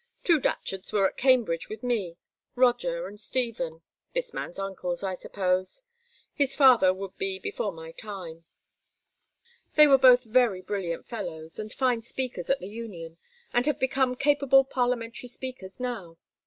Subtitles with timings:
[0.23, 2.17] Two Datcherds were at Cambridge with me
[2.55, 5.83] Roger and Stephen; this man's uncles, I suppose;
[6.33, 8.43] his father would be before my time.
[9.75, 13.19] They were both very brilliant fellows, and fine speakers at the Union,
[13.53, 16.17] and have become capable Parliamentary speakers now.